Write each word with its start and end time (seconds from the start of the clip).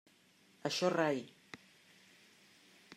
Això 0.69 0.89
rai. 0.95 1.21